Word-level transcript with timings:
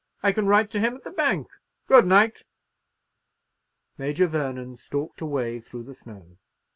I 0.23 0.31
can 0.31 0.47
write 0.47 0.71
to 0.71 0.79
him 0.79 0.95
at 0.95 1.03
the 1.03 1.11
bank. 1.11 1.47
Good 1.85 2.07
night." 2.07 2.45
Major 3.99 4.25
Vernon 4.25 4.75
stalked 4.75 5.21
away 5.21 5.59
through 5.59 5.83
the 5.83 5.93
snow. 5.93 6.37